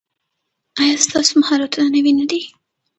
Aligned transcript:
ایا 0.81 0.95
ستاسو 1.05 1.31
مهارتونه 1.41 1.87
نوي 1.95 2.13
نه 2.19 2.25
دي؟ 2.29 2.41